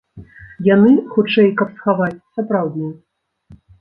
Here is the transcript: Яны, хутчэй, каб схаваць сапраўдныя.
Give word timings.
Яны, 0.67 0.93
хутчэй, 1.11 1.51
каб 1.61 1.69
схаваць 1.75 2.23
сапраўдныя. 2.41 2.95